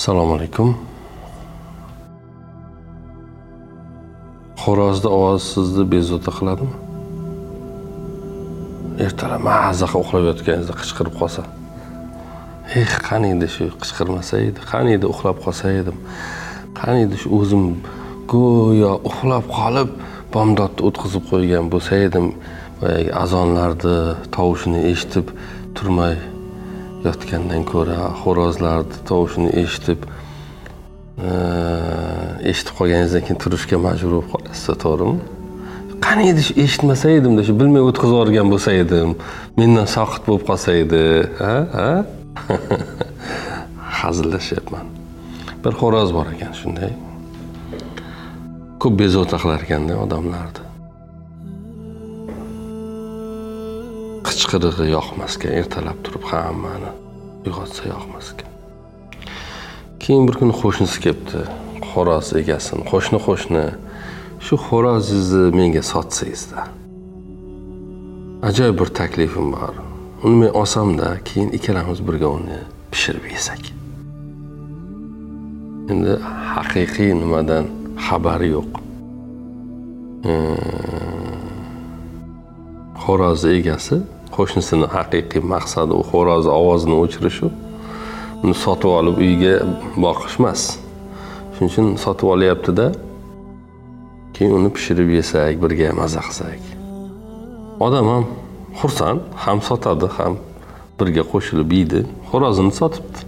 [0.00, 0.68] assalomu alaykum.
[4.62, 6.72] Xo'rozni ovozi sizni bezovta qiladimi?
[9.06, 11.44] Ertalab maza qilib uxlab yotganingizda qichqirib qolsa.
[12.80, 16.00] Eh qani edi shu qichqirmasa edi qani edi uxlab qolsa edim.
[16.80, 17.64] Qani edi shu o'zim
[18.32, 19.88] go'yo uxlab qolib
[20.34, 22.26] bomdodni o'tkazib qo'ygan bo'lsa edim.
[22.80, 23.96] Boyagi azonlarni
[24.36, 25.26] tovushini eshitib
[25.76, 26.16] turmay
[27.04, 31.30] yotgandan ko'ra xo'rozlarni tovushini eshitib e,
[32.50, 35.18] eshitib qolganingizdan keyin turishga majbur bo'lib qolasiz to'g'rimi?
[36.06, 39.16] Qani edi shu eshitmasa edimda shu bilmay o'tkazib yuborgan bo'lsa edim
[39.60, 41.02] mendan soqit bo'lib qolsa edi
[41.42, 41.90] ha ha?
[44.00, 44.86] Hazillashyapman.
[45.64, 46.92] Bir xo'roz bor ekan shunday.
[48.82, 50.69] Ko'p bezovta qilar ekanda odamlarni.
[54.50, 56.90] Qichqirig'i yoqmas ekan ertalab turib hammani
[57.46, 58.50] uyg'otsa yoqmas ekan
[60.02, 61.42] keyin bir kuni qo'shnisi kelibdi
[61.90, 62.82] xo'roz egasini.
[62.92, 63.64] Qo'shni qo'shni
[64.44, 66.60] shu xo'rozingizni menga sotsangizda.
[68.48, 69.74] Ajoyib bir taklifim bor.
[70.24, 72.58] Uni men olsamda keyin ikkalamiz birga uni
[72.92, 73.62] pishirib yesak.
[75.92, 76.12] Endi
[76.54, 77.64] haqiqiy nimadan
[78.06, 78.70] xabari yo'q.
[83.04, 83.96] Xo'rozni egasi
[84.40, 87.52] qo'shnisini haqiqiy maqsadi u xo'rozni ovozini o'chirishu
[88.42, 89.54] uni sotib olib uyga
[90.06, 90.62] boqish emas
[91.54, 92.86] shuning uchun sotib olyaptida
[94.40, 96.62] keyin uni pishirib yesak birga maza qilsak.
[97.86, 98.24] Odam ham
[98.80, 100.34] xursand ham sotadi ham
[100.98, 102.00] birga qo'shilib yeydi.
[102.30, 103.20] Xo'rozini sotibdi.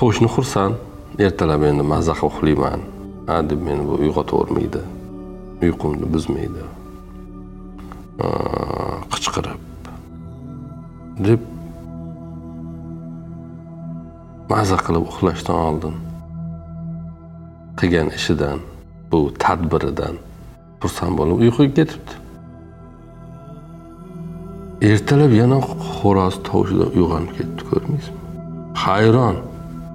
[0.00, 0.74] Qo'shni xursand
[1.26, 2.80] ertalab endi maza qilib uxlayman.
[3.32, 4.82] A deb meni bu uyg'otavermaydi.
[5.64, 6.62] Uyqumni buzmaydi.
[9.12, 9.60] Qichqirib.
[11.26, 11.40] Deb
[14.50, 15.96] maza qilib uxlashdan oldin.
[17.78, 18.58] Qilgan ishidan
[19.10, 20.14] bu tadbiridan
[20.80, 22.14] xursand bo'lib uyquga ketibdi
[24.82, 25.58] ertalab yana
[25.98, 28.20] xo'roz tovushidan uyg'onib ketdi ko'rmaysizmi?
[28.84, 29.36] Hayron.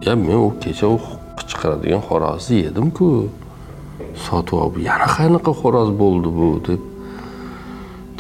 [0.06, 0.98] Ya men u kecha u
[1.38, 3.08] qichqiradigan xo'rozni yedimku.
[4.26, 6.82] Sotib olib yana qanaqa xo'roz bo'ldi bu deb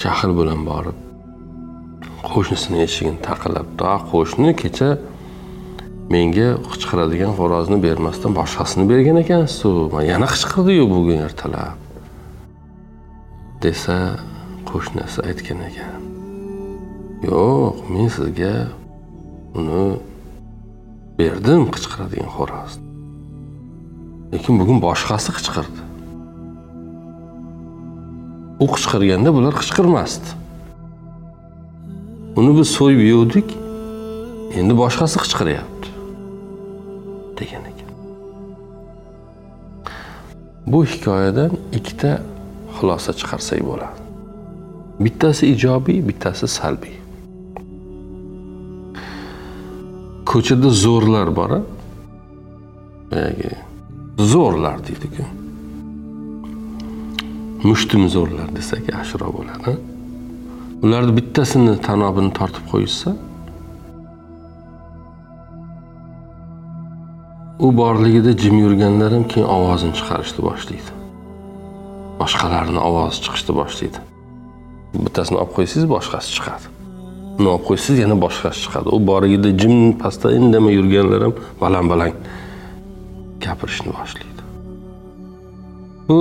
[0.03, 0.97] jahl bilan borib
[2.29, 4.89] qo'shnisini eshigini taqillab a qo'shni kecha
[6.13, 11.78] menga qichqiradigan xo'rozni bermasdan boshqasini bergan ekansizu man yana qichqirdiyu bugun ertalab
[13.63, 13.97] desa
[14.69, 16.01] qo'shnisi aytgan ekan.
[17.29, 18.56] Yo'q men sizga
[19.59, 19.85] uni
[21.19, 22.85] berdim qichqiradigan xo'rozni.
[24.34, 25.91] Lekin bugun boshqasi qichqirdi.
[28.63, 30.29] U qichqirganda bular qichqirmasdi.
[32.39, 33.47] Uni biz so'yib yuvdik
[34.59, 35.89] endi boshqasi qichqiryapti
[37.39, 37.89] degan ekan.
[40.72, 42.11] Bu hikoyadan ikkita
[42.77, 43.99] xulosa chiqarsak bo'ladi.
[45.03, 46.97] Bittasi ijobiy bittasi salbiy.
[50.29, 51.51] Ko'chada zo'rlar bor
[53.11, 53.51] boyagi
[54.33, 55.41] zo'rlar deydiku.
[57.69, 59.73] Mushtumzo'rlar desak yaxshiroq bo'ladi
[60.85, 63.11] ularni bittasini tanobini tortib qo'yishsa
[67.61, 70.91] u borligida jim yurganlar ham keyin ovozini chiqarishni boshlaydi.
[72.22, 73.99] Boshqalarni ovozi chiqishni boshlaydi.
[75.05, 76.66] Bittasini olib qo'ysangiz boshqasi chiqadi.
[77.39, 78.88] Uni olib qo'ysangiz yana boshqasi chiqadi.
[78.95, 82.16] U borligida jim pastda indamay yurganlar ham baland baland
[83.45, 84.41] gapirishni boshlaydi.
[86.07, 86.17] Bu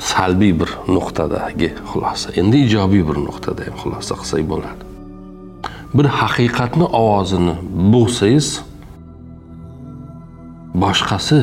[0.00, 2.32] salbiy bir nuqtadagi xulosa.
[2.40, 4.82] Endi ijobiy bir nuqtada ham xulosa qilsak bo'ladi.
[5.96, 7.54] Bir haqiqatni ovozini
[7.92, 8.48] bo'g'sangiz
[10.84, 11.38] boshqasi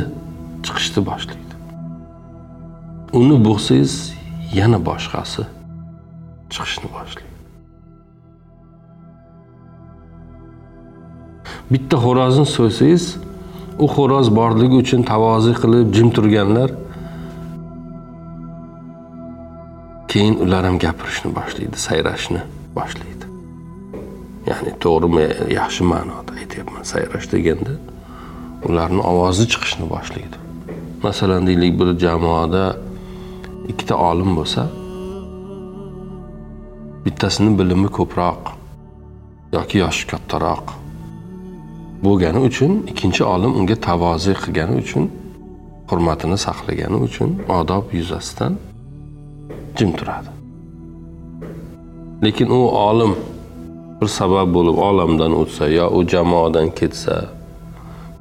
[0.66, 1.56] chiqishni boshlaydi.
[3.20, 3.94] Uni bo'g'sangiz
[4.60, 5.44] yana boshqasi
[6.54, 7.36] chiqishni boshlaydi.
[11.72, 13.04] Bitta xo'rozni so'ysangiz
[13.84, 16.70] u xo'roz borligi uchun tavozi qilib jim turganlar
[20.12, 22.42] keyin ular ham gapirishni boshlaydi sayrashni
[22.78, 23.26] boshlaydi.
[24.50, 25.26] Ya'ni to'g'rimi
[25.60, 27.74] yaxshi ma'noda aytyapman sayrash deganda
[28.68, 30.38] ularni ovozi chiqishni boshlaydi.
[31.06, 32.64] Masalan deylik bir jamoada
[33.72, 34.62] ikkita olim bo'lsa
[37.06, 38.42] bittasini bilimi ko'proq
[39.58, 40.66] yoki yoshi kattaroq
[42.06, 45.06] bo'lgani uchun ikkinchi olim unga tavozi qilgani uchun
[45.90, 47.30] hurmatini saqlagani uchun
[47.60, 48.54] odob yuzasidan
[49.80, 50.30] jim turadi.
[52.24, 53.14] Lekin u olim
[54.02, 57.16] bir sabab bo'lib olamdan o'tsa yo u jamoadan ketsa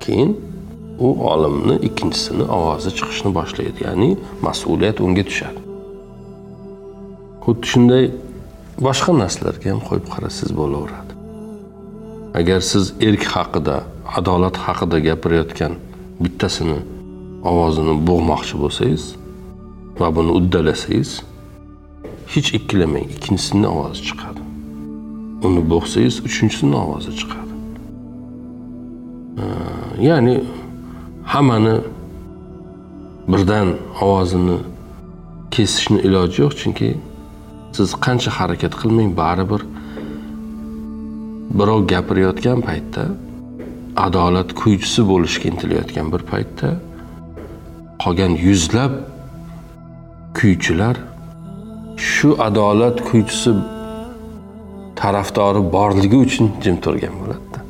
[0.03, 0.31] keyin
[1.07, 4.11] u olimni ikkinchisini ovozi chiqishni boshlaydi ya'ni
[4.47, 5.61] mas'uliyat unga tushadi.
[7.45, 8.05] Xuddi shunday
[8.87, 11.13] boshqa narsalarga ham qo'yib qarasangiz bo'laveradi.
[12.41, 13.77] Agar siz erk haqida
[14.19, 15.73] adolat haqida gapirayotgan
[16.23, 16.79] bittasini
[17.51, 19.05] ovozini bo'g'moqchi bo'lsangiz
[20.01, 21.11] va buni uddalasangiz
[22.33, 24.41] hech ikkilamang ikkinchisini ovozi chiqadi.
[25.47, 27.55] Uni bo'g'sangiz uchinchisini ovozi chiqadi.
[30.09, 30.35] Ya'ni
[31.33, 31.77] hammani
[33.29, 33.69] birdan
[34.01, 34.59] ovozini
[35.55, 36.89] kesishni iloji yo'q chunki
[37.77, 39.63] siz qancha harakat qilmang baribir
[41.59, 43.05] birov gapirayotgan paytda
[44.07, 46.69] adolat kuychisi bo'lishga intilayotgan bir paytda
[48.03, 48.93] qolgan yuzlab
[50.39, 50.97] kuychilar
[51.99, 53.51] shu adolat kuychisi
[55.01, 57.61] tarafdori borligi uchun jim turgan bo'ladida.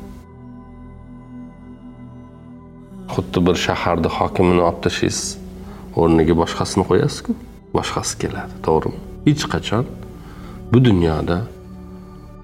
[3.13, 5.27] Xuddi bir shaharni hokimini olib tashlaysiz
[6.01, 7.31] o'rniga boshqasini qo'yasizku.
[7.77, 8.99] Boshqasi keladi to'g'rimi?
[9.27, 9.85] Hech qachon.
[10.71, 11.37] Bu dunyoda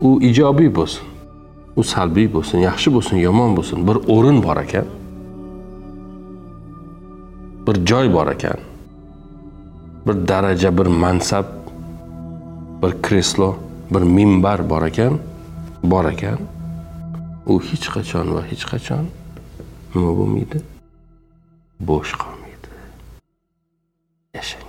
[0.02, 1.06] u ijobiy bo'lsin
[1.76, 4.88] u salbiy bo'lsin yaxshi bo'lsin yomon bo'lsin bir o'rin bor ekan
[7.68, 8.60] bir joy bor ekan
[10.08, 11.46] bir daraja bir mansab
[12.82, 13.56] bir kreslo
[13.94, 15.20] bir minbar bor ekan
[15.84, 16.40] bor ekan.
[17.46, 19.06] U hech qachon va hech qachon
[19.96, 20.62] nima bo'lmaydi?
[21.88, 22.70] Bo'sh qolmaydi.
[24.38, 24.65] Yashang.